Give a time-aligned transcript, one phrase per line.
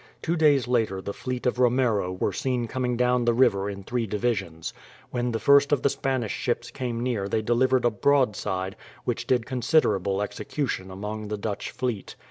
[0.23, 4.07] Two days later the fleet of Romero were seen coming down the river in three
[4.07, 4.73] divisions.
[5.11, 8.75] When the first of the Spanish ships came near they delivered a broadside,
[9.05, 12.15] which did considerable execution among the Dutch fleet.